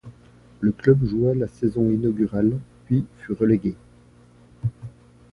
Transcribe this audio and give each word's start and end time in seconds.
Le 0.61 0.71
club 0.71 1.05
joua 1.05 1.35
la 1.35 1.47
saison 1.47 1.91
inaugurale 1.91 2.57
puis 2.85 3.05
fut 3.19 3.33
relégué. 3.33 3.75